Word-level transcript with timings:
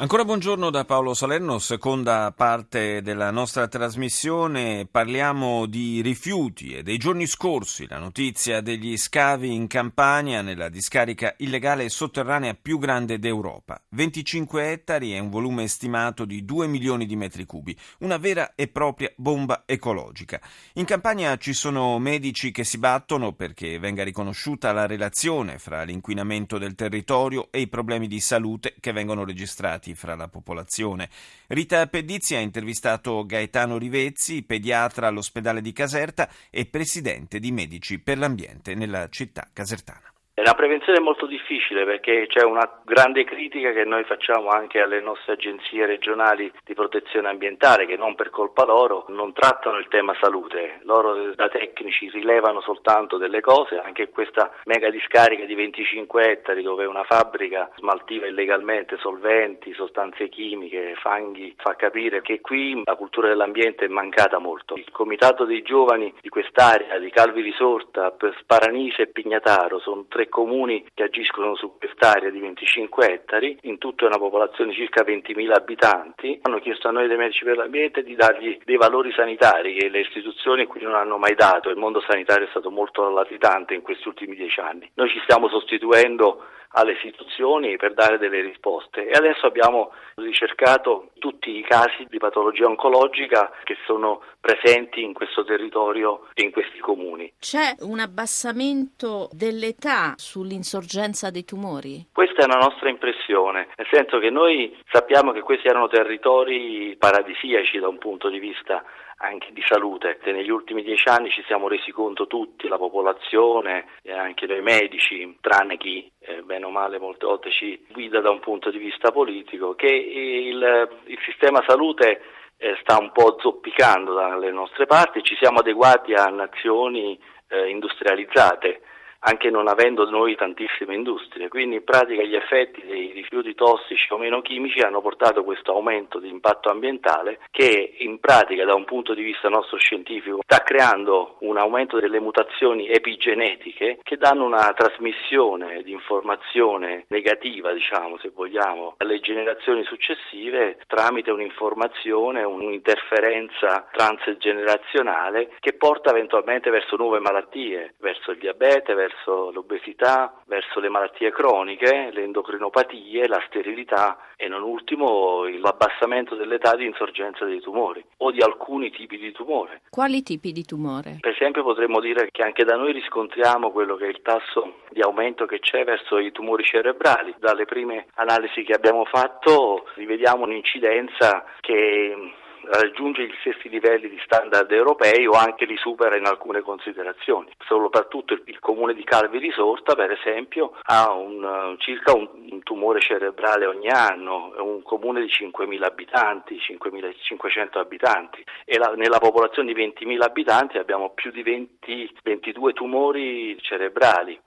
Ancora 0.00 0.24
buongiorno 0.24 0.70
da 0.70 0.84
Paolo 0.84 1.12
Salerno, 1.12 1.58
seconda 1.58 2.30
parte 2.30 3.02
della 3.02 3.32
nostra 3.32 3.66
trasmissione. 3.66 4.86
Parliamo 4.88 5.66
di 5.66 6.00
rifiuti 6.02 6.72
e 6.72 6.84
dei 6.84 6.98
giorni 6.98 7.26
scorsi 7.26 7.84
la 7.88 7.98
notizia 7.98 8.60
degli 8.60 8.96
scavi 8.96 9.52
in 9.52 9.66
Campania 9.66 10.40
nella 10.40 10.68
discarica 10.68 11.34
illegale 11.38 11.88
sotterranea 11.88 12.54
più 12.54 12.78
grande 12.78 13.18
d'Europa. 13.18 13.82
25 13.88 14.70
ettari 14.70 15.16
e 15.16 15.18
un 15.18 15.30
volume 15.30 15.66
stimato 15.66 16.24
di 16.24 16.44
2 16.44 16.68
milioni 16.68 17.04
di 17.04 17.16
metri 17.16 17.44
cubi, 17.44 17.76
una 17.98 18.18
vera 18.18 18.52
e 18.54 18.68
propria 18.68 19.10
bomba 19.16 19.64
ecologica. 19.66 20.40
In 20.74 20.84
Campania 20.84 21.36
ci 21.38 21.52
sono 21.52 21.98
medici 21.98 22.52
che 22.52 22.62
si 22.62 22.78
battono 22.78 23.32
perché 23.32 23.80
venga 23.80 24.04
riconosciuta 24.04 24.70
la 24.70 24.86
relazione 24.86 25.58
fra 25.58 25.82
l'inquinamento 25.82 26.56
del 26.56 26.76
territorio 26.76 27.48
e 27.50 27.62
i 27.62 27.66
problemi 27.66 28.06
di 28.06 28.20
salute 28.20 28.76
che 28.78 28.92
vengono 28.92 29.24
registrati 29.24 29.86
contatti 29.88 29.94
fra 29.94 30.14
la 30.14 30.28
popolazione. 30.28 31.08
Rita 31.46 31.86
Pedizzi 31.86 32.34
ha 32.34 32.40
intervistato 32.40 33.24
Gaetano 33.24 33.78
Rivezzi, 33.78 34.42
pediatra 34.42 35.08
all'ospedale 35.08 35.60
di 35.60 35.72
Caserta 35.72 36.28
e 36.50 36.66
presidente 36.66 37.38
di 37.38 37.52
Medici 37.52 37.98
per 37.98 38.18
l'Ambiente 38.18 38.74
nella 38.74 39.08
città 39.08 39.48
casertana. 39.52 40.12
La 40.40 40.54
prevenzione 40.54 40.98
è 40.98 41.02
molto 41.02 41.26
difficile 41.26 41.84
perché 41.84 42.26
c'è 42.28 42.44
una 42.44 42.80
grande 42.84 43.24
critica 43.24 43.72
che 43.72 43.84
noi 43.84 44.04
facciamo 44.04 44.50
anche 44.50 44.80
alle 44.80 45.00
nostre 45.00 45.32
agenzie 45.32 45.84
regionali 45.84 46.50
di 46.64 46.74
protezione 46.74 47.28
ambientale 47.28 47.86
che 47.86 47.96
non 47.96 48.14
per 48.14 48.30
colpa 48.30 48.64
loro 48.64 49.04
non 49.08 49.32
trattano 49.32 49.78
il 49.78 49.88
tema 49.88 50.14
salute. 50.20 50.78
Loro 50.84 51.34
da 51.34 51.48
tecnici 51.48 52.08
rilevano 52.10 52.60
soltanto 52.60 53.16
delle 53.16 53.40
cose, 53.40 53.80
anche 53.80 54.10
questa 54.10 54.52
mega 54.66 54.90
discarica 54.90 55.44
di 55.44 55.56
25 55.56 56.30
ettari 56.30 56.62
dove 56.62 56.84
una 56.84 57.02
fabbrica 57.02 57.70
smaltiva 57.76 58.26
illegalmente 58.26 58.96
solventi, 58.98 59.74
sostanze 59.74 60.28
chimiche, 60.28 60.94
fanghi, 61.00 61.52
fa 61.58 61.74
capire 61.74 62.22
che 62.22 62.40
qui 62.40 62.80
la 62.84 62.94
cultura 62.94 63.26
dell'ambiente 63.26 63.86
è 63.86 63.88
mancata 63.88 64.38
molto. 64.38 64.76
Il 64.76 64.90
comitato 64.92 65.44
dei 65.44 65.62
giovani 65.62 66.14
di 66.20 66.28
quest'area, 66.28 66.98
di 66.98 67.10
Calvi 67.10 67.42
Risorta, 67.42 68.14
Sparanise 68.38 69.02
e 69.02 69.06
Pignataro, 69.08 69.80
sono 69.80 70.06
tre 70.08 70.26
comuni 70.28 70.84
che 70.94 71.04
agiscono 71.04 71.54
su 71.54 71.76
quest'area 71.78 72.30
di 72.30 72.40
25 72.40 73.12
ettari, 73.12 73.58
in 73.62 73.78
tutto 73.78 74.04
è 74.04 74.08
una 74.08 74.18
popolazione 74.18 74.70
di 74.70 74.76
circa 74.76 75.02
20.000 75.02 75.52
abitanti, 75.52 76.38
hanno 76.42 76.58
chiesto 76.58 76.88
a 76.88 76.92
noi 76.92 77.08
dei 77.08 77.16
medici 77.16 77.44
per 77.44 77.56
l'ambiente 77.56 78.02
di 78.02 78.14
dargli 78.14 78.58
dei 78.64 78.76
valori 78.76 79.12
sanitari 79.12 79.74
che 79.74 79.88
le 79.88 80.00
istituzioni 80.00 80.66
qui 80.66 80.82
non 80.82 80.94
hanno 80.94 81.18
mai 81.18 81.34
dato, 81.34 81.70
il 81.70 81.76
mondo 81.76 82.00
sanitario 82.00 82.46
è 82.46 82.50
stato 82.50 82.70
molto 82.70 83.08
latitante 83.10 83.74
in 83.74 83.82
questi 83.82 84.08
ultimi 84.08 84.34
dieci 84.34 84.60
anni. 84.60 84.90
Noi 84.94 85.08
ci 85.08 85.20
stiamo 85.24 85.48
sostituendo 85.48 86.44
alle 86.72 86.92
istituzioni 86.92 87.76
per 87.76 87.94
dare 87.94 88.18
delle 88.18 88.40
risposte 88.40 89.06
e 89.06 89.12
adesso 89.12 89.46
abbiamo 89.46 89.92
ricercato 90.16 91.10
tutti 91.18 91.56
i 91.56 91.62
casi 91.62 92.06
di 92.08 92.18
patologia 92.18 92.66
oncologica 92.66 93.50
che 93.64 93.76
sono 93.86 94.22
presenti 94.40 95.02
in 95.02 95.12
questo 95.12 95.44
territorio 95.44 96.26
e 96.34 96.42
in 96.42 96.50
questi 96.50 96.78
comuni. 96.78 97.32
C'è 97.38 97.74
un 97.80 98.00
abbassamento 98.00 99.28
dell'età 99.32 100.14
sull'insorgenza 100.16 101.30
dei 101.30 101.44
tumori? 101.44 102.06
Questa 102.12 102.42
è 102.42 102.44
una 102.44 102.58
nostra 102.58 102.88
impressione, 102.88 103.68
nel 103.76 103.88
senso 103.90 104.18
che 104.18 104.30
noi 104.30 104.76
sappiamo 104.90 105.32
che 105.32 105.40
questi 105.40 105.68
erano 105.68 105.88
territori 105.88 106.96
paradisiaci 106.98 107.78
da 107.78 107.88
un 107.88 107.98
punto 107.98 108.28
di 108.28 108.38
vista 108.38 108.84
anche 109.18 109.52
di 109.52 109.62
salute. 109.66 110.18
E 110.22 110.32
negli 110.32 110.50
ultimi 110.50 110.82
dieci 110.82 111.08
anni 111.08 111.30
ci 111.30 111.42
siamo 111.46 111.68
resi 111.68 111.90
conto 111.90 112.26
tutti, 112.26 112.68
la 112.68 112.78
popolazione 112.78 113.86
e 114.02 114.12
anche 114.12 114.46
noi 114.46 114.62
medici, 114.62 115.36
tranne 115.40 115.76
chi 115.76 116.10
eh, 116.28 116.42
bene 116.42 116.66
o 116.66 116.70
male 116.70 116.98
molte 116.98 117.26
volte 117.26 117.50
ci 117.50 117.84
guida 117.88 118.20
da 118.20 118.30
un 118.30 118.40
punto 118.40 118.70
di 118.70 118.78
vista 118.78 119.10
politico, 119.10 119.74
che 119.74 119.86
il, 119.86 120.88
il 121.06 121.18
sistema 121.24 121.64
salute 121.66 122.20
eh, 122.58 122.76
sta 122.80 122.98
un 122.98 123.10
po' 123.12 123.36
zoppicando 123.40 124.12
dalle 124.12 124.50
nostre 124.50 124.86
parti, 124.86 125.22
ci 125.22 125.36
siamo 125.40 125.60
adeguati 125.60 126.12
a 126.12 126.26
nazioni 126.26 127.18
eh, 127.48 127.68
industrializzate 127.70 128.82
anche 129.20 129.50
non 129.50 129.68
avendo 129.68 130.08
noi 130.08 130.36
tantissime 130.36 130.94
industrie. 130.94 131.48
Quindi 131.48 131.76
in 131.76 131.84
pratica 131.84 132.22
gli 132.22 132.34
effetti 132.34 132.82
dei 132.84 133.12
rifiuti 133.12 133.54
tossici 133.54 134.12
o 134.12 134.18
meno 134.18 134.40
chimici 134.42 134.80
hanno 134.80 135.00
portato 135.00 135.44
questo 135.44 135.72
aumento 135.72 136.18
di 136.18 136.28
impatto 136.28 136.70
ambientale 136.70 137.40
che 137.50 137.94
in 137.98 138.20
pratica 138.20 138.64
da 138.64 138.74
un 138.74 138.84
punto 138.84 139.14
di 139.14 139.22
vista 139.22 139.48
nostro 139.48 139.76
scientifico 139.78 140.40
sta 140.42 140.62
creando 140.62 141.36
un 141.40 141.58
aumento 141.58 141.98
delle 141.98 142.20
mutazioni 142.20 142.88
epigenetiche 142.88 143.98
che 144.02 144.16
danno 144.16 144.44
una 144.44 144.72
trasmissione 144.74 145.82
di 145.82 145.92
informazione 145.92 147.04
negativa, 147.08 147.72
diciamo, 147.72 148.18
se 148.18 148.30
vogliamo, 148.34 148.94
alle 148.98 149.20
generazioni 149.20 149.84
successive 149.84 150.78
tramite 150.86 151.30
un'informazione, 151.30 152.42
un'interferenza 152.42 153.88
transgenerazionale 153.92 155.50
che 155.60 155.72
porta 155.74 156.10
eventualmente 156.10 156.70
verso 156.70 156.96
nuove 156.96 157.18
malattie, 157.18 157.94
verso 157.98 158.30
il 158.30 158.38
diabete, 158.38 158.94
verso 158.94 159.07
verso 159.08 159.50
l'obesità, 159.50 160.34
verso 160.46 160.80
le 160.80 160.88
malattie 160.88 161.30
croniche, 161.30 162.10
le 162.12 162.22
endocrinopatie, 162.22 163.26
la 163.26 163.42
sterilità 163.46 164.18
e 164.36 164.48
non 164.48 164.62
ultimo 164.62 165.44
l'abbassamento 165.46 166.34
dell'età 166.34 166.76
di 166.76 166.84
insorgenza 166.84 167.44
dei 167.44 167.60
tumori 167.60 168.04
o 168.18 168.30
di 168.30 168.40
alcuni 168.40 168.90
tipi 168.90 169.16
di 169.16 169.32
tumore. 169.32 169.82
Quali 169.90 170.22
tipi 170.22 170.52
di 170.52 170.64
tumore? 170.64 171.18
Per 171.20 171.32
esempio 171.32 171.62
potremmo 171.62 172.00
dire 172.00 172.28
che 172.30 172.42
anche 172.42 172.64
da 172.64 172.76
noi 172.76 172.92
riscontriamo 172.92 173.70
quello 173.70 173.96
che 173.96 174.06
è 174.06 174.08
il 174.08 174.20
tasso 174.22 174.80
di 174.90 175.00
aumento 175.00 175.46
che 175.46 175.58
c'è 175.60 175.84
verso 175.84 176.18
i 176.18 176.30
tumori 176.30 176.62
cerebrali. 176.64 177.34
Dalle 177.38 177.64
prime 177.64 178.06
analisi 178.14 178.62
che 178.62 178.74
abbiamo 178.74 179.04
fatto 179.06 179.86
rivediamo 179.94 180.44
un'incidenza 180.44 181.44
che 181.60 182.32
raggiunge 182.70 183.26
gli 183.26 183.34
stessi 183.40 183.68
livelli 183.68 184.08
di 184.08 184.20
standard 184.24 184.70
europei 184.70 185.26
o 185.26 185.32
anche 185.32 185.64
li 185.64 185.76
supera 185.76 186.16
in 186.16 186.26
alcune 186.26 186.60
considerazioni. 186.60 187.50
Soprattutto 187.66 188.34
il, 188.34 188.42
il 188.46 188.58
comune 188.58 188.94
di 188.94 189.04
Calvi 189.04 189.38
Risorta, 189.38 189.94
per 189.94 190.10
esempio, 190.12 190.74
ha 190.82 191.12
un, 191.12 191.76
circa 191.78 192.14
un, 192.14 192.28
un, 192.50 192.62
tumore 192.62 193.00
cerebrale 193.00 193.66
ogni 193.66 193.88
anno, 193.88 194.54
è 194.54 194.60
un 194.60 194.82
comune 194.82 195.20
di 195.20 195.28
5.000 195.28 195.82
abitanti, 195.82 196.56
5.500 196.56 197.78
abitanti 197.78 198.44
e 198.64 198.78
la, 198.78 198.92
nella 198.94 199.18
popolazione 199.18 199.72
di 199.72 199.80
20.000 199.80 200.22
abitanti 200.22 200.78
abbiamo 200.78 201.10
più 201.10 201.30
di 201.30 201.42
20, 201.42 202.16
22 202.22 202.72
tumori 202.72 203.56
cerebrali 203.60 204.38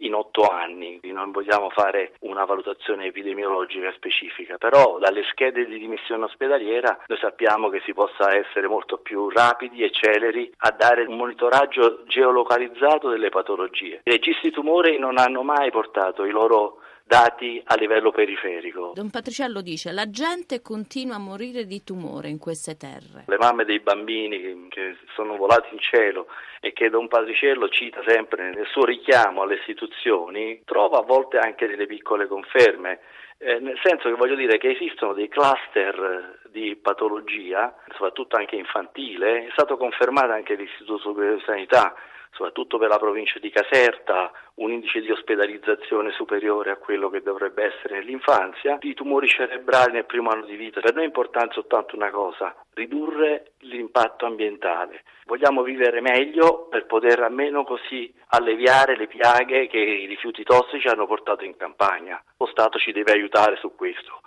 in 0.00 0.14
otto 0.14 0.42
anni, 0.42 1.00
non 1.04 1.30
vogliamo 1.30 1.70
fare 1.70 2.12
una 2.20 2.44
valutazione 2.44 3.06
epidemiologica 3.06 3.92
specifica, 3.92 4.56
però 4.56 4.98
dalle 4.98 5.24
schede 5.24 5.66
di 5.66 5.78
dimissione 5.78 6.24
ospedaliera 6.24 6.98
noi 7.06 7.18
sappiamo 7.18 7.68
che 7.68 7.80
si 7.84 7.92
possa 7.92 8.34
essere 8.34 8.68
molto 8.68 8.98
più 8.98 9.28
rapidi 9.28 9.82
e 9.82 9.90
celeri 9.90 10.52
a 10.58 10.70
dare 10.70 11.04
un 11.04 11.16
monitoraggio 11.16 12.04
geolocalizzato 12.06 13.08
delle 13.08 13.28
patologie. 13.28 14.00
I 14.04 14.10
registri 14.10 14.50
tumori 14.50 14.98
non 14.98 15.18
hanno 15.18 15.42
mai 15.42 15.70
portato 15.70 16.24
i 16.24 16.30
loro 16.30 16.78
dati 17.10 17.60
a 17.66 17.74
livello 17.74 18.12
periferico. 18.12 18.92
Don 18.94 19.10
Patriciello 19.10 19.62
dice 19.62 19.90
la 19.90 20.08
gente 20.10 20.62
continua 20.62 21.16
a 21.16 21.18
morire 21.18 21.66
di 21.66 21.82
tumore 21.82 22.28
in 22.28 22.38
queste 22.38 22.76
terre. 22.76 23.24
Le 23.26 23.36
mamme 23.36 23.64
dei 23.64 23.80
bambini 23.80 24.68
che 24.68 24.96
sono 25.16 25.36
volati 25.36 25.74
in 25.74 25.80
cielo 25.80 26.28
e 26.60 26.72
che 26.72 26.88
Don 26.88 27.08
Patriciello 27.08 27.68
cita 27.68 28.00
sempre 28.06 28.52
nel 28.52 28.66
suo 28.68 28.84
richiamo 28.84 29.42
alle 29.42 29.56
istituzioni, 29.56 30.62
trova 30.64 30.98
a 30.98 31.02
volte 31.02 31.38
anche 31.38 31.66
delle 31.66 31.86
piccole 31.86 32.28
conferme. 32.28 33.00
Eh, 33.38 33.58
nel 33.58 33.80
senso 33.82 34.08
che 34.08 34.14
voglio 34.14 34.36
dire 34.36 34.58
che 34.58 34.70
esistono 34.70 35.12
dei 35.12 35.28
cluster 35.28 36.38
di 36.52 36.76
patologia, 36.76 37.74
soprattutto 37.90 38.36
anche 38.36 38.54
infantile, 38.54 39.46
è 39.46 39.50
stato 39.50 39.76
confermato 39.76 40.30
anche 40.30 40.54
l'Istituto 40.54 40.98
Superiore 40.98 41.38
di 41.38 41.42
Sanità 41.44 41.92
soprattutto 42.32 42.78
per 42.78 42.88
la 42.88 42.98
provincia 42.98 43.38
di 43.38 43.50
Caserta, 43.50 44.32
un 44.54 44.70
indice 44.70 45.00
di 45.00 45.10
ospedalizzazione 45.10 46.10
superiore 46.12 46.70
a 46.70 46.76
quello 46.76 47.10
che 47.10 47.22
dovrebbe 47.22 47.64
essere 47.64 47.98
nell'infanzia, 47.98 48.76
di 48.80 48.94
tumori 48.94 49.28
cerebrali 49.28 49.92
nel 49.92 50.06
primo 50.06 50.30
anno 50.30 50.46
di 50.46 50.56
vita. 50.56 50.80
Per 50.80 50.94
noi 50.94 51.02
è 51.02 51.06
importante 51.06 51.54
soltanto 51.54 51.96
una 51.96 52.10
cosa, 52.10 52.54
ridurre 52.74 53.52
l'impatto 53.60 54.26
ambientale. 54.26 55.02
Vogliamo 55.26 55.62
vivere 55.62 56.00
meglio 56.00 56.66
per 56.68 56.86
poter 56.86 57.20
almeno 57.20 57.64
così 57.64 58.12
alleviare 58.28 58.96
le 58.96 59.06
piaghe 59.06 59.66
che 59.68 59.78
i 59.78 60.06
rifiuti 60.06 60.42
tossici 60.42 60.88
hanno 60.88 61.06
portato 61.06 61.44
in 61.44 61.56
campagna. 61.56 62.22
Lo 62.38 62.46
Stato 62.46 62.78
ci 62.78 62.92
deve 62.92 63.12
aiutare 63.12 63.56
su 63.56 63.74
questo 63.74 64.20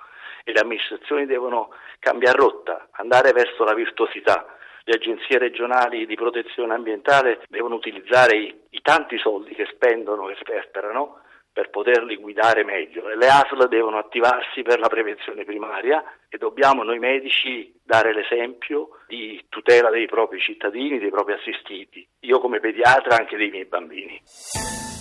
e 0.44 0.52
le 0.52 0.60
amministrazioni 0.60 1.26
devono 1.26 1.70
cambiare 2.00 2.38
rotta, 2.38 2.90
andare 2.92 3.32
verso 3.32 3.64
la 3.64 3.74
virtuosità 3.74 4.46
le 4.84 4.94
agenzie 4.94 5.38
regionali 5.38 6.06
di 6.06 6.16
protezione 6.16 6.74
ambientale 6.74 7.42
devono 7.48 7.76
utilizzare 7.76 8.38
i, 8.38 8.54
i 8.72 8.82
tanti 8.82 9.18
soldi 9.18 9.54
che 9.54 9.68
spendono 9.74 10.30
e 10.30 10.36
sperperano 10.40 11.22
per 11.54 11.70
poterli 11.70 12.18
guidare 12.18 12.64
meglio. 12.66 13.08
Le 13.08 13.28
ASL 13.28 13.70
devono 13.70 14.00
attivarsi 14.00 14.64
per 14.64 14.80
la 14.80 14.88
prevenzione 14.88 15.46
primaria 15.46 16.04
e 16.28 16.38
dobbiamo 16.38 16.84
noi 16.84 16.98
medici 16.98 17.80
dare 17.84 18.12
l'esempio 18.14 18.90
di 19.08 19.40
tutela 19.50 19.92
dei 19.92 20.08
propri 20.08 20.40
cittadini, 20.40 20.98
dei 20.98 21.12
propri 21.12 21.34
assistiti. 21.34 22.06
Io 22.22 22.40
come 22.40 22.60
pediatra 22.60 23.18
anche 23.18 23.38
dei 23.38 23.52
miei 23.52 23.66
bambini. 23.66 24.20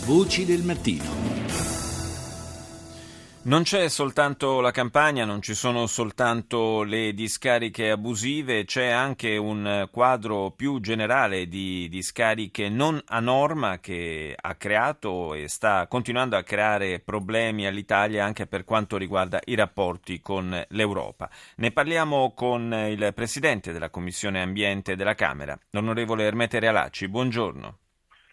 Voci 0.06 0.44
del 0.44 0.62
mattino. 0.62 1.31
Non 3.44 3.64
c'è 3.64 3.88
soltanto 3.88 4.60
la 4.60 4.70
campagna, 4.70 5.24
non 5.24 5.42
ci 5.42 5.54
sono 5.54 5.88
soltanto 5.88 6.84
le 6.84 7.12
discariche 7.12 7.90
abusive, 7.90 8.64
c'è 8.64 8.86
anche 8.86 9.36
un 9.36 9.88
quadro 9.90 10.52
più 10.52 10.78
generale 10.78 11.48
di 11.48 11.88
discariche 11.88 12.68
non 12.68 13.02
a 13.04 13.18
norma 13.18 13.80
che 13.80 14.36
ha 14.40 14.54
creato 14.54 15.34
e 15.34 15.48
sta 15.48 15.88
continuando 15.88 16.36
a 16.36 16.44
creare 16.44 17.00
problemi 17.00 17.66
all'Italia 17.66 18.24
anche 18.24 18.46
per 18.46 18.62
quanto 18.62 18.96
riguarda 18.96 19.40
i 19.46 19.56
rapporti 19.56 20.20
con 20.20 20.64
l'Europa. 20.68 21.28
Ne 21.56 21.72
parliamo 21.72 22.34
con 22.34 22.72
il 22.72 23.10
Presidente 23.12 23.72
della 23.72 23.90
Commissione 23.90 24.40
Ambiente 24.40 24.94
della 24.94 25.16
Camera, 25.16 25.58
l'onorevole 25.70 26.22
Ermete 26.22 26.60
Realacci. 26.60 27.08
Buongiorno. 27.08 27.78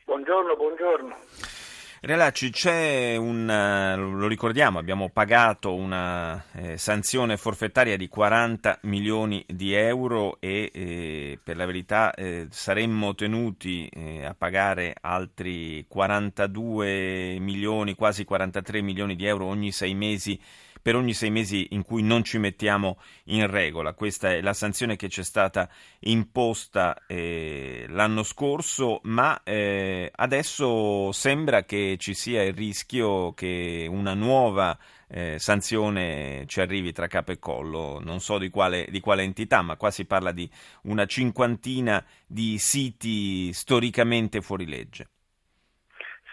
Buongiorno, 0.06 0.56
buongiorno. 0.56 1.59
Relacci, 2.02 2.50
c'è 2.50 3.18
un, 3.18 3.50
eh, 3.50 3.98
lo 3.98 4.28
ricordiamo, 4.28 4.80
abbiamo 4.80 5.10
pagato 5.10 5.76
una 5.76 6.42
eh, 6.54 6.78
sanzione 6.78 7.36
forfettaria 7.36 7.98
di 7.98 8.08
40 8.08 8.80
milioni 8.84 9.44
di 9.46 9.74
euro 9.74 10.38
e 10.40 10.72
eh, 10.74 11.40
per 11.44 11.58
la 11.58 11.66
verità 11.66 12.14
eh, 12.14 12.48
saremmo 12.52 13.16
tenuti 13.16 13.90
eh, 13.90 14.24
a 14.24 14.34
pagare 14.34 14.96
altri 15.02 15.84
42 15.90 17.36
milioni, 17.42 17.96
quasi 17.96 18.24
43 18.24 18.82
milioni 18.82 19.18
di 19.18 19.26
euro 19.26 19.48
ogni 19.48 19.74
sei 19.74 19.94
mesi 19.94 20.40
per 20.82 20.96
ogni 20.96 21.14
sei 21.14 21.30
mesi 21.30 21.68
in 21.72 21.84
cui 21.84 22.02
non 22.02 22.24
ci 22.24 22.38
mettiamo 22.38 23.00
in 23.26 23.48
regola. 23.48 23.94
Questa 23.94 24.32
è 24.32 24.42
la 24.42 24.54
sanzione 24.54 24.96
che 24.96 25.10
ci 25.10 25.22
è 25.22 25.24
stata 25.24 25.70
imposta 26.00 27.06
eh, 27.08 27.86
l'anno 27.90 28.24
scorso, 28.24 29.00
ma 29.04 29.42
eh, 29.44 30.12
adesso 30.16 31.12
sembra 31.12 31.64
che 31.64 31.98
ci 32.00 32.14
sia 32.14 32.44
il 32.44 32.54
rischio 32.54 33.34
che 33.34 33.88
una 33.90 34.14
nuova 34.14 34.78
eh, 35.08 35.38
sanzione 35.40 36.44
ci 36.48 36.62
arrivi 36.62 36.92
tra 36.92 37.08
capo 37.08 37.32
e 37.32 37.40
collo, 37.40 38.00
non 38.00 38.20
so 38.20 38.38
di 38.38 38.50
quale, 38.50 38.88
di 38.90 39.00
quale 39.00 39.24
entità, 39.24 39.62
ma 39.62 39.76
qua 39.76 39.92
si 39.92 40.06
parla 40.06 40.32
di 40.32 40.50
una 40.84 41.06
cinquantina 41.06 42.06
di 42.26 42.58
siti 42.60 43.52
storicamente 43.54 44.42
fuori 44.42 44.68
legge. 44.68 45.08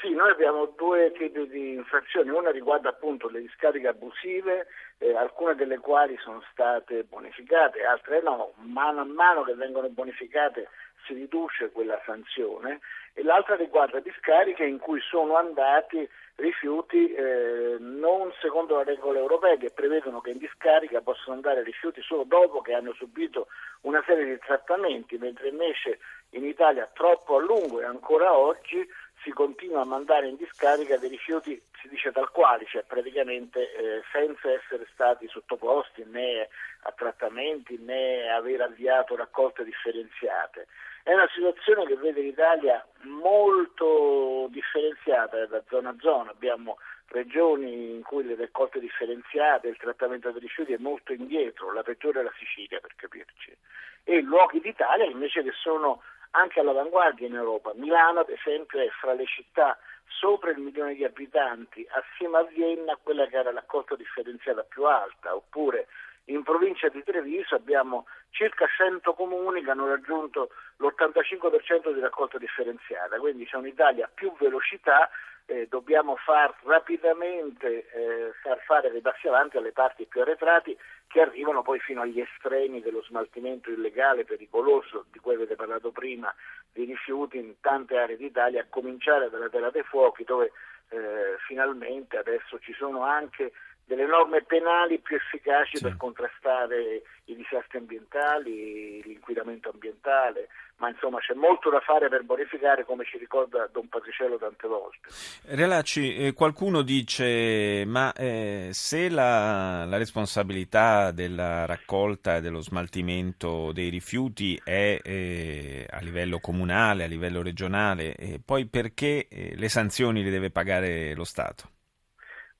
Sì, 0.01 0.13
noi 0.13 0.31
abbiamo 0.31 0.67
due 0.77 1.11
tipi 1.13 1.49
di 1.49 1.73
infrazioni, 1.73 2.29
una 2.29 2.51
riguarda 2.51 2.91
appunto 2.91 3.29
le 3.29 3.41
discariche 3.41 3.89
abusive, 3.89 4.67
eh, 4.99 5.17
alcune 5.17 5.55
delle 5.55 5.79
quali 5.79 6.19
sono 6.19 6.43
state 6.51 7.05
bonificate, 7.05 7.83
altre 7.83 8.21
no, 8.21 8.53
mano 8.57 9.01
a 9.01 9.05
mano 9.05 9.43
che 9.43 9.55
vengono 9.55 9.89
bonificate 9.89 10.69
si 11.07 11.15
riduce 11.15 11.71
quella 11.71 12.01
sanzione. 12.05 12.81
E 13.15 13.23
l'altra 13.23 13.55
riguarda 13.55 14.01
discariche 14.01 14.65
in 14.65 14.79
cui 14.79 15.01
sono 15.01 15.37
andati 15.37 16.07
rifiuti 16.35 17.15
eh, 17.15 17.77
non 17.79 18.31
secondo 18.43 18.77
le 18.77 18.85
regole 18.85 19.19
europee 19.19 19.57
che 19.57 19.71
prevedono 19.71 20.21
che 20.21 20.33
in 20.33 20.39
discarica 20.39 21.01
possono 21.01 21.37
andare 21.37 21.63
rifiuti 21.63 22.03
solo 22.03 22.25
dopo 22.25 22.61
che 22.61 22.75
hanno 22.75 22.93
subito 22.93 23.47
una 23.83 24.03
serie 24.07 24.27
di 24.27 24.39
trattamenti, 24.39 25.17
mentre 25.17 25.49
invece 25.49 25.99
in 26.31 26.45
Italia 26.45 26.91
troppo 26.93 27.37
a 27.37 27.41
lungo 27.41 27.81
e 27.81 27.85
ancora 27.85 28.37
oggi 28.37 28.87
si 29.23 29.31
continua 29.31 29.83
a 29.83 29.85
mandare 29.85 30.29
in 30.29 30.37
discarica 30.37 30.97
dei 30.97 31.09
rifiuti, 31.09 31.61
si 31.81 31.89
dice 31.89 32.13
tal 32.13 32.31
quali, 32.31 32.67
cioè 32.67 32.85
praticamente 32.85 33.73
eh, 33.73 34.03
senza 34.13 34.51
essere 34.51 34.87
stati 34.93 35.27
sottoposti 35.29 36.05
né 36.05 36.49
a 36.83 36.93
trattamenti 36.93 37.77
né 37.79 38.31
aver 38.31 38.61
avviato 38.61 39.17
raccolte 39.17 39.65
differenziate. 39.65 40.69
È 41.03 41.13
una 41.13 41.29
situazione 41.33 41.87
che 41.87 41.97
vede 41.97 42.21
l'Italia 42.21 42.85
molto 43.03 44.49
differenziata 44.51 45.47
da 45.47 45.63
zona 45.69 45.91
a 45.91 45.97
zona, 46.01 46.31
abbiamo 46.31 46.79
regioni 47.09 47.95
in 47.95 48.03
cui 48.03 48.25
le 48.25 48.35
raccolte 48.35 48.81
differenziate, 48.81 49.69
il 49.69 49.77
trattamento 49.77 50.31
dei 50.31 50.41
rifiuti 50.41 50.73
è 50.73 50.79
molto 50.79 51.13
indietro, 51.13 51.73
la 51.73 51.83
peggiore 51.83 52.21
è 52.21 52.23
la 52.23 52.33
Sicilia 52.37 52.81
per 52.81 52.95
capirci, 52.97 53.57
e 54.05 54.21
luoghi 54.21 54.61
d'Italia 54.61 55.05
invece 55.07 55.43
che 55.43 55.53
sono 55.53 56.03
anche 56.31 56.61
all'avanguardia 56.61 57.27
in 57.27 57.35
Europa. 57.35 57.73
Milano, 57.75 58.21
ad 58.21 58.31
esempio, 58.31 58.81
è 58.81 58.89
fra 59.01 59.15
le 59.15 59.27
città 59.27 59.79
sopra 60.07 60.51
il 60.51 60.59
milione 60.59 60.95
di 60.95 61.05
abitanti, 61.05 61.87
assieme 61.91 62.39
a 62.39 62.43
Vienna, 62.45 62.99
quella 63.03 63.27
che 63.27 63.37
ha 63.37 63.43
la 63.43 63.53
raccolta 63.53 63.97
differenziata 63.97 64.63
più 64.63 64.85
alta, 64.85 65.35
oppure 65.35 65.89
in 66.27 66.43
provincia 66.43 66.89
di 66.89 67.03
Treviso 67.05 67.55
abbiamo 67.55 68.07
circa 68.31 68.67
100 68.67 69.15
comuni 69.15 69.63
che 69.63 69.71
hanno 69.71 69.87
raggiunto 69.87 70.51
l'85% 70.77 71.93
di 71.93 72.01
raccolta 72.01 72.39
differenziata, 72.39 73.19
quindi 73.19 73.47
c'è 73.47 73.57
un'Italia 73.57 74.11
più 74.13 74.33
velocità 74.39 75.09
eh, 75.47 75.67
dobbiamo 75.69 76.17
far 76.17 76.55
rapidamente 76.65 77.87
eh, 77.91 78.33
far 78.43 78.59
fare 78.67 78.91
dei 78.91 79.01
passi 79.01 79.29
avanti 79.29 79.57
alle 79.57 79.71
parti 79.71 80.05
più 80.07 80.21
arretrati 80.21 80.77
che 81.07 81.21
arrivano 81.21 81.63
poi 81.63 81.79
fino 81.79 82.03
agli 82.03 82.21
estremi 82.21 82.81
dello 82.81 83.01
smaltimento 83.03 83.71
illegale, 83.71 84.25
pericoloso, 84.25 85.07
di 85.13 85.21
cui 85.21 85.35
avete 85.35 85.55
parlato 85.55 85.93
prima, 85.93 86.35
di 86.73 86.85
rifiuti 86.85 87.39
in 87.39 87.55
tante 87.61 87.97
aree 87.97 88.17
d'Italia, 88.17 88.63
a 88.63 88.67
cominciare 88.69 89.31
dalla 89.31 89.49
Terra 89.49 89.71
dei 89.71 89.85
Fuochi 89.85 90.25
dove 90.25 90.51
eh, 90.89 91.37
finalmente 91.47 92.17
adesso 92.19 92.59
ci 92.59 92.73
sono 92.75 93.03
anche 93.03 93.53
delle 93.87 94.05
norme 94.07 94.43
penali 94.43 94.99
più 94.99 95.17
efficaci 95.17 95.77
sì. 95.77 95.83
per 95.83 95.97
contrastare 95.97 97.03
i 97.27 97.37
disastri 97.37 97.79
ambientali, 97.79 99.01
l'inquinamento 99.03 99.71
ambientale, 99.71 100.49
ma 100.79 100.89
insomma 100.89 101.19
c'è 101.21 101.35
molto 101.35 101.71
da 101.71 101.79
fare 101.81 102.09
per 102.09 102.25
bonificare 102.25 102.85
come 102.85 103.05
ci 103.05 103.17
ricorda 103.17 103.69
Don 103.73 103.89
Patriciello 103.89 104.39
tante 104.39 104.67
volte. 104.67 105.09
Relacci, 105.55 106.17
eh, 106.17 106.33
qualcuno 106.33 106.83
dice 106.83 107.85
ma 107.87 108.13
eh, 108.13 108.71
se 108.73 109.09
la, 109.09 109.85
la, 109.85 109.97
responsabilità 109.97 111.13
della 111.13 111.65
raccolta 111.65 112.37
e 112.37 112.41
dello 112.41 112.61
smaltimento 112.61 113.71
dei 113.73 113.89
rifiuti 113.89 114.61
è 114.63 114.99
eh, 115.01 115.87
a 115.89 116.01
livello 116.01 116.41
comunale, 116.41 117.05
a 117.05 117.09
livello 117.09 117.41
regionale, 117.41 118.15
eh, 118.17 118.41
poi 118.45 118.67
perché 118.67 119.29
eh, 119.29 119.55
le 119.55 119.69
sanzioni 119.69 120.25
le 120.25 120.31
deve 120.31 120.51
pagare 120.51 121.15
lo 121.15 121.25
Stato? 121.25 121.75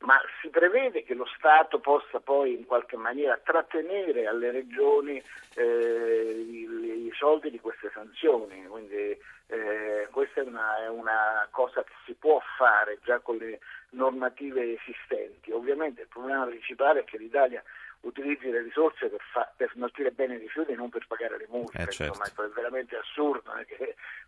Ma 0.07 0.21
si 0.41 0.49
prevede 0.49 1.03
che 1.03 1.15
lo 1.15 1.27
Stato 1.37 1.81
possa 1.81 2.21
poi 2.21 2.55
in 2.55 2.65
qualche 2.65 2.97
maniera 2.97 3.39
trattenere 3.43 4.27
alle 4.29 4.53
regioni 4.53 5.21
eh, 5.55 6.45
i, 6.49 7.07
i, 7.07 7.13
soldi 7.13 7.51
di 7.51 7.59
queste 7.59 7.91
sanzioni, 7.93 8.65
quindi 8.67 9.19
eh, 9.49 10.07
questa 10.13 10.43
è 10.43 10.45
una, 10.45 10.85
è 10.85 10.89
una, 10.89 11.49
cosa 11.51 11.83
che 11.83 11.93
si 12.05 12.15
può 12.15 12.41
fare 12.57 13.01
già 13.03 13.19
con 13.19 13.37
le 13.37 13.59
normative 13.91 14.79
esistenti. 14.79 15.51
Ovviamente 15.51 16.03
il 16.03 16.09
problema 16.09 16.47
principale 16.47 17.01
è 17.01 17.05
che 17.05 17.19
l'Italia 17.19 17.63
utilizzi 18.01 18.51
le 18.51 18.63
risorse 18.63 19.09
per, 19.09 19.21
fa- 19.33 19.53
per 19.57 19.71
smaltire 19.73 20.11
bene 20.11 20.35
i 20.35 20.39
rifiuti 20.39 20.73
e 20.73 20.77
non 20.77 20.89
per 20.89 21.07
pagare 21.07 21.39
le 21.39 21.47
multe. 21.49 21.79
Eh, 21.83 21.91
certo. 21.91 22.17
Insomma, 22.19 22.47
è 22.47 22.51
veramente 22.51 22.97
assurdo 22.97 23.53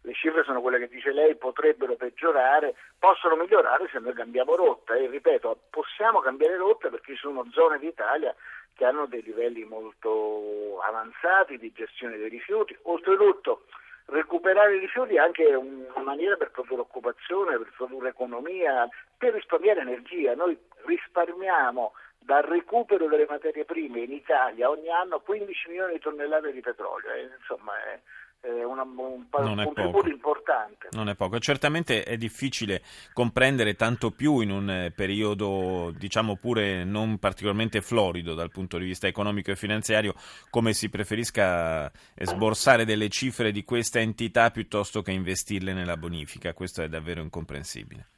le 0.03 0.15
cifre 0.15 0.45
sono 0.45 0.61
quelle 0.61 0.79
che 0.79 0.89
dice 0.89 1.13
lei, 1.13 1.37
potrebbero 1.37 1.95
peggiorare, 1.95 2.75
possono 2.99 3.37
migliorare 3.37 3.89
se 3.91 3.99
noi 3.99 4.15
cambiamo 4.15 4.55
rotta 4.57 4.95
e 4.95 5.07
ripeto, 5.07 5.59
possiamo 5.71 6.21
cambiare 6.21 6.57
rotta 6.57 6.89
perché 6.89 7.15
ci 7.15 7.21
sono 7.21 7.47
zone 7.53 7.79
d'Italia 7.79 8.35
che 8.75 8.85
hanno 8.85 9.07
dei 9.07 9.23
livelli 9.23 9.65
molto 9.65 10.79
avanzati 10.81 11.59
di 11.59 11.73
gestione 11.73 12.17
dei 12.17 12.29
rifiuti. 12.29 12.77
Oltretutto 12.83 13.65
recuperare 14.07 14.77
i 14.77 14.79
rifiuti 14.79 15.17
è 15.17 15.19
anche 15.19 15.45
una 15.45 16.03
maniera 16.03 16.37
per 16.37 16.53
produrre 16.53 16.83
occupazione, 16.83 17.59
per 17.59 17.73
produrre 17.77 18.11
economia, 18.11 18.89
per 19.17 19.35
risparmiare 19.35 19.81
energia. 19.81 20.35
Noi 20.35 20.57
risparmiamo 20.85 21.93
dal 22.29 22.43
recupero 22.43 23.09
delle 23.09 23.25
materie 23.27 23.65
prime 23.65 24.01
in 24.01 24.13
Italia 24.13 24.69
ogni 24.69 24.91
anno 24.91 25.19
15 25.21 25.69
milioni 25.71 25.95
di 25.95 25.99
tonnellate 25.99 26.53
di 26.53 26.61
petrolio, 26.61 27.11
eh, 27.11 27.31
insomma 27.41 27.73
è, 27.83 28.01
è 28.47 28.65
una, 28.65 28.83
un, 28.83 29.25
un 29.31 29.65
contributo 29.65 30.11
importante. 30.11 30.89
Non 30.91 31.09
è 31.09 31.15
poco, 31.15 31.39
certamente 31.39 32.03
è 32.03 32.19
difficile 32.19 32.83
comprendere 33.15 33.77
tanto 33.77 34.11
più 34.11 34.41
in 34.41 34.51
un 34.51 34.69
eh, 34.69 34.93
periodo 34.95 35.91
diciamo 35.97 36.37
pure 36.37 36.85
non 36.85 37.17
particolarmente 37.17 37.81
florido 37.81 38.35
dal 38.35 38.51
punto 38.51 38.77
di 38.77 38.85
vista 38.85 39.07
economico 39.07 39.51
e 39.51 39.57
finanziario 39.57 40.13
come 40.51 40.75
si 40.75 40.91
preferisca 40.91 41.91
sborsare 42.15 42.85
delle 42.85 43.09
cifre 43.09 43.53
di 43.53 43.65
questa 43.65 44.01
entità 44.01 44.51
piuttosto 44.51 45.01
che 45.01 45.13
investirle 45.13 45.73
nella 45.73 45.97
bonifica, 45.97 46.53
questo 46.53 46.83
è 46.83 46.91
davvero 46.91 47.23
incomprensibile. 47.23 48.18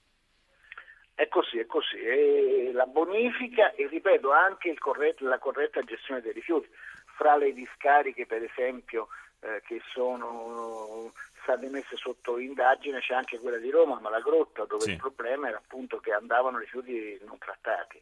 È 1.21 1.29
così, 1.29 1.59
è 1.59 1.67
così. 1.67 1.99
E 1.99 2.71
la 2.73 2.87
bonifica 2.87 3.75
e 3.75 3.87
ripeto 3.89 4.33
anche 4.33 4.75
corretto, 4.79 5.29
la 5.29 5.39
corretta 5.39 5.83
gestione 5.83 6.23
dei 6.23 6.33
rifiuti. 6.33 6.67
Fra 7.15 7.37
le 7.37 7.53
discariche, 7.53 8.25
per 8.25 8.43
esempio, 8.43 9.09
eh, 9.41 9.61
che 9.67 9.83
sono 9.93 11.12
state 11.43 11.69
messe 11.69 11.97
sotto 11.97 12.39
indagine, 12.39 13.00
c'è 13.00 13.12
anche 13.12 13.39
quella 13.39 13.59
di 13.59 13.69
Roma, 13.69 14.00
Malagrotta, 14.00 14.65
dove 14.65 14.85
sì. 14.85 14.93
il 14.93 14.97
problema 14.97 15.49
era 15.49 15.59
appunto 15.59 15.99
che 15.99 16.11
andavano 16.11 16.57
rifiuti 16.57 17.21
non 17.27 17.37
trattati. 17.37 18.00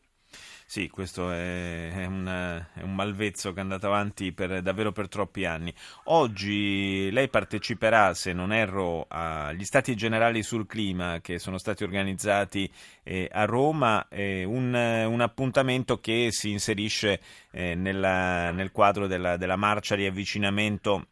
Sì, 0.71 0.91
questo 0.91 1.31
è, 1.31 1.93
è, 1.93 2.05
un, 2.05 2.27
è, 2.75 2.83
un, 2.83 2.95
malvezzo 2.95 3.55
che 3.55 3.59
è 3.59 3.63
andato 3.63 3.87
avanti 3.87 4.33
per, 4.33 4.61
davvero 4.61 4.93
per 4.93 5.09
troppi 5.09 5.47
anni. 5.47 5.73
Oggi 6.05 7.11
lei 7.11 7.31
parteciperà, 7.31 8.13
se 8.13 8.35
non 8.35 8.53
erro, 8.53 9.07
agli 9.09 9.65
Stati 9.65 9.97
Generali 9.97 10.43
sul 10.43 10.67
Clima 10.67 11.21
che 11.23 11.39
sono 11.39 11.57
stati 11.57 11.85
organizzati 11.85 12.71
eh, 13.03 13.31
a 13.33 13.47
Roma, 13.47 14.09
eh, 14.11 14.45
un, 14.45 14.75
un, 14.75 15.21
appuntamento 15.23 16.01
che 16.01 16.29
si 16.33 16.51
inserisce 16.51 17.23
eh, 17.51 17.75
nella, 17.75 18.51
nel 18.51 18.71
quadro 18.71 19.07
della, 19.07 19.39
della 19.39 19.57
marcia 19.57 19.97
di 19.97 20.05
avvicinamento 20.05 21.07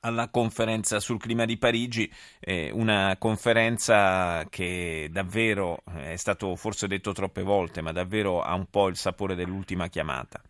alla 0.00 0.28
conferenza 0.30 0.98
sul 1.00 1.18
clima 1.18 1.44
di 1.44 1.58
Parigi, 1.58 2.10
eh, 2.40 2.70
una 2.72 3.16
conferenza 3.18 4.44
che 4.48 5.08
davvero 5.10 5.82
è 5.94 6.16
stato 6.16 6.56
forse 6.56 6.86
detto 6.86 7.12
troppe 7.12 7.42
volte, 7.42 7.82
ma 7.82 7.92
davvero 7.92 8.40
ha 8.40 8.54
un 8.54 8.66
po' 8.70 8.88
il 8.88 8.96
sapore 8.96 9.34
dell'ultima 9.34 9.88
chiamata. 9.88 10.40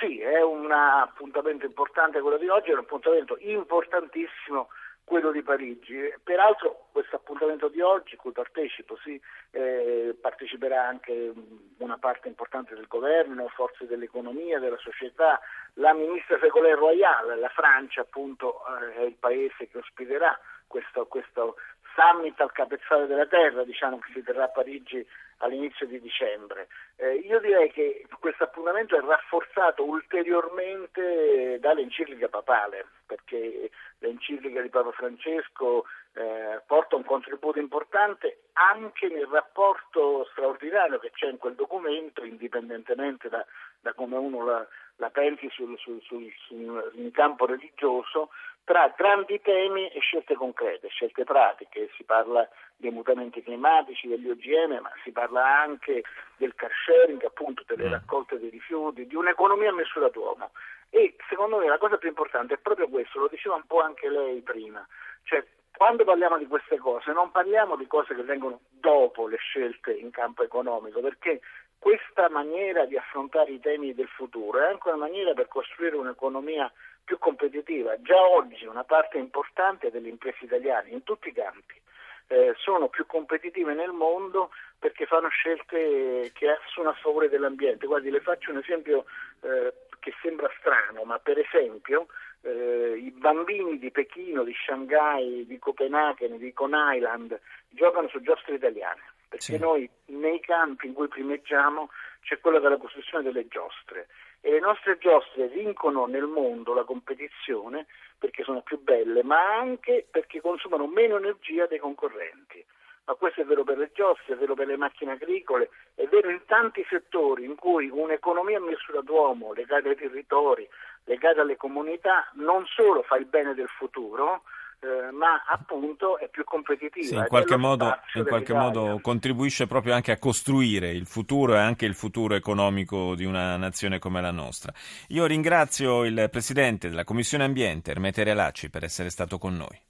Sì, 0.00 0.20
è 0.20 0.42
un 0.42 0.70
appuntamento 0.70 1.64
importante 1.64 2.20
quello 2.20 2.36
di 2.36 2.48
oggi, 2.48 2.70
è 2.70 2.74
un 2.74 2.80
appuntamento 2.80 3.38
importantissimo 3.40 4.68
quello 5.06 5.30
di 5.30 5.40
Parigi. 5.42 6.12
Peraltro 6.20 6.88
questo 6.90 7.14
appuntamento 7.14 7.68
di 7.68 7.80
oggi, 7.80 8.16
cui 8.16 8.32
partecipo, 8.32 8.98
sì, 9.04 9.18
eh, 9.52 10.16
parteciperà 10.20 10.84
anche 10.84 11.32
una 11.78 11.96
parte 11.96 12.26
importante 12.26 12.74
del 12.74 12.88
governo, 12.88 13.46
forze 13.46 13.86
dell'economia, 13.86 14.58
della 14.58 14.78
società, 14.78 15.40
la 15.74 15.94
ministra 15.94 16.40
Ségolène 16.40 16.74
Royal, 16.74 17.38
la 17.38 17.48
Francia 17.50 18.00
appunto 18.00 18.62
eh, 18.80 18.94
è 18.96 19.02
il 19.02 19.14
paese 19.14 19.68
che 19.68 19.78
ospiterà 19.78 20.36
questo, 20.66 21.06
questo 21.06 21.54
summit 21.96 22.38
al 22.40 22.52
capezzale 22.52 23.06
della 23.06 23.26
terra, 23.26 23.64
diciamo 23.64 23.98
che 23.98 24.12
si 24.12 24.22
terrà 24.22 24.44
a 24.44 24.48
Parigi 24.48 25.04
all'inizio 25.38 25.86
di 25.86 26.00
dicembre. 26.00 26.68
Eh, 26.96 27.14
io 27.16 27.40
direi 27.40 27.70
che 27.72 28.06
questo 28.20 28.44
appuntamento 28.44 28.96
è 28.96 29.00
rafforzato 29.00 29.84
ulteriormente 29.84 31.58
dall'enciclica 31.60 32.28
papale, 32.28 32.86
perché 33.06 33.70
l'enciclica 33.98 34.60
di 34.60 34.68
Papa 34.68 34.92
Francesco 34.92 35.84
eh, 36.14 36.62
porta 36.66 36.96
un 36.96 37.04
contributo 37.04 37.58
importante 37.58 38.44
anche 38.54 39.08
nel 39.08 39.26
rapporto 39.26 40.26
straordinario 40.30 40.98
che 40.98 41.10
c'è 41.10 41.28
in 41.28 41.38
quel 41.38 41.54
documento, 41.54 42.24
indipendentemente 42.24 43.28
da, 43.28 43.44
da 43.86 43.92
come 43.92 44.16
uno 44.16 44.44
la, 44.44 44.66
la 44.96 45.10
pensi 45.10 45.48
sul, 45.50 45.78
sul, 45.78 46.02
sul, 46.02 46.32
sul, 46.46 46.92
in 46.94 47.12
campo 47.12 47.46
religioso, 47.46 48.30
tra 48.64 48.92
grandi 48.96 49.40
temi 49.40 49.88
e 49.88 50.00
scelte 50.00 50.34
concrete, 50.34 50.88
scelte 50.88 51.22
pratiche. 51.22 51.88
Si 51.96 52.02
parla 52.02 52.48
dei 52.76 52.90
mutamenti 52.90 53.42
climatici, 53.42 54.08
degli 54.08 54.28
OGM, 54.28 54.80
ma 54.82 54.90
si 55.04 55.12
parla 55.12 55.60
anche 55.60 56.02
del 56.36 56.54
car 56.56 56.72
sharing, 56.84 57.22
appunto 57.24 57.62
delle 57.64 57.88
mm. 57.88 57.92
raccolte 57.92 58.40
dei 58.40 58.50
rifiuti, 58.50 59.06
di 59.06 59.14
un'economia 59.14 59.70
a 59.70 59.74
misura 59.74 60.08
d'uomo. 60.08 60.50
E 60.90 61.14
secondo 61.28 61.58
me 61.58 61.68
la 61.68 61.78
cosa 61.78 61.96
più 61.96 62.08
importante 62.08 62.54
è 62.54 62.58
proprio 62.58 62.88
questo, 62.88 63.20
lo 63.20 63.28
diceva 63.28 63.54
un 63.54 63.66
po' 63.66 63.80
anche 63.80 64.08
lei 64.08 64.40
prima, 64.40 64.84
cioè 65.22 65.44
quando 65.76 66.04
parliamo 66.04 66.38
di 66.38 66.46
queste 66.46 66.78
cose 66.78 67.12
non 67.12 67.30
parliamo 67.30 67.76
di 67.76 67.86
cose 67.86 68.14
che 68.14 68.22
vengono 68.22 68.60
dopo 68.70 69.26
le 69.26 69.36
scelte 69.36 69.92
in 69.92 70.10
campo 70.10 70.42
economico, 70.42 71.00
perché 71.00 71.40
questa 71.86 72.28
maniera 72.28 72.84
di 72.84 72.96
affrontare 72.96 73.52
i 73.52 73.60
temi 73.60 73.94
del 73.94 74.08
futuro 74.08 74.58
è 74.58 74.66
anche 74.66 74.88
una 74.88 74.96
maniera 74.96 75.34
per 75.34 75.46
costruire 75.46 75.94
un'economia 75.94 76.68
più 77.04 77.16
competitiva. 77.16 77.94
Già 78.02 78.20
oggi 78.20 78.66
una 78.66 78.82
parte 78.82 79.18
importante 79.18 79.92
delle 79.92 80.08
imprese 80.08 80.46
italiane 80.46 80.88
in 80.88 81.04
tutti 81.04 81.28
i 81.28 81.32
campi 81.32 81.80
eh, 82.26 82.54
sono 82.56 82.88
più 82.88 83.06
competitive 83.06 83.72
nel 83.72 83.92
mondo 83.92 84.50
perché 84.80 85.06
fanno 85.06 85.28
scelte 85.28 86.32
che 86.34 86.58
sono 86.74 86.88
a 86.88 86.94
favore 86.94 87.28
dell'ambiente. 87.28 87.86
Guardi, 87.86 88.10
le 88.10 88.20
faccio 88.20 88.50
un 88.50 88.58
esempio 88.58 89.04
eh, 89.42 89.72
che 90.00 90.12
sembra 90.20 90.50
strano, 90.58 91.04
ma 91.04 91.20
per 91.20 91.38
esempio 91.38 92.08
eh, 92.42 92.96
i 92.96 93.12
bambini 93.12 93.78
di 93.78 93.92
Pechino, 93.92 94.42
di 94.42 94.56
Shanghai, 94.66 95.46
di 95.46 95.58
Copenaghen, 95.60 96.36
di 96.38 96.52
Con 96.52 96.72
Island 96.74 97.38
giocano 97.68 98.08
su 98.08 98.20
giostre 98.22 98.56
italiane, 98.56 99.02
perché 99.28 99.44
sì. 99.44 99.58
noi 99.58 99.88
nei 100.06 100.40
campi 100.40 100.86
in 100.86 100.92
cui 100.92 101.08
primeggiamo 101.08 101.90
c'è 102.22 102.40
quella 102.40 102.58
della 102.58 102.76
costruzione 102.76 103.22
delle 103.22 103.46
giostre 103.48 104.08
e 104.40 104.50
le 104.50 104.60
nostre 104.60 104.98
giostre 104.98 105.48
vincono 105.48 106.06
nel 106.06 106.26
mondo 106.26 106.74
la 106.74 106.84
competizione 106.84 107.86
perché 108.18 108.44
sono 108.44 108.62
più 108.62 108.80
belle, 108.80 109.22
ma 109.22 109.56
anche 109.56 110.06
perché 110.10 110.40
consumano 110.40 110.86
meno 110.86 111.16
energia 111.16 111.66
dei 111.66 111.78
concorrenti. 111.78 112.64
Ma 113.06 113.14
questo 113.14 113.40
è 113.40 113.44
vero 113.44 113.62
per 113.62 113.78
le 113.78 113.90
giostre, 113.92 114.34
è 114.34 114.36
vero 114.36 114.54
per 114.54 114.66
le 114.66 114.76
macchine 114.76 115.12
agricole, 115.12 115.70
è 115.94 116.06
vero 116.06 116.28
in 116.28 116.44
tanti 116.44 116.84
settori 116.88 117.44
in 117.44 117.54
cui 117.54 117.88
un'economia 117.88 118.58
a 118.58 118.60
misura 118.60 119.00
d'uomo 119.00 119.52
legata 119.52 119.88
ai 119.88 119.96
territori, 119.96 120.68
legata 121.04 121.42
alle 121.42 121.56
comunità, 121.56 122.28
non 122.34 122.66
solo 122.66 123.02
fa 123.02 123.16
il 123.16 123.26
bene 123.26 123.54
del 123.54 123.68
futuro, 123.68 124.42
eh, 124.80 125.10
ma 125.12 125.44
appunto 125.48 126.18
è 126.18 126.28
più 126.28 126.44
competitiva. 126.44 127.06
Sì, 127.06 127.14
in 127.14 127.26
qualche, 127.28 127.56
modo, 127.56 127.96
in 128.14 128.24
qualche 128.24 128.52
modo, 128.52 128.98
contribuisce 129.00 129.66
proprio 129.66 129.94
anche 129.94 130.12
a 130.12 130.18
costruire 130.18 130.90
il 130.90 131.06
futuro 131.06 131.54
e 131.54 131.58
anche 131.58 131.86
il 131.86 131.94
futuro 131.94 132.34
economico 132.34 133.14
di 133.14 133.24
una 133.24 133.56
nazione 133.56 133.98
come 133.98 134.20
la 134.20 134.30
nostra. 134.30 134.72
Io 135.08 135.26
ringrazio 135.26 136.04
il 136.04 136.28
Presidente 136.30 136.88
della 136.88 137.04
Commissione 137.04 137.44
Ambiente, 137.44 137.90
Ermete 137.90 138.24
Relacci, 138.24 138.70
per 138.70 138.84
essere 138.84 139.10
stato 139.10 139.38
con 139.38 139.54
noi. 139.54 139.80